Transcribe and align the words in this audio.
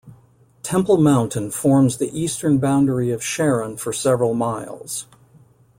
Temple 0.63 0.97
Mountain 0.97 1.51
forms 1.51 1.97
the 1.99 2.09
eastern 2.19 2.57
boundary 2.57 3.11
of 3.11 3.23
Sharon 3.23 3.77
for 3.77 3.93
several 3.93 4.33
miles. 4.33 5.05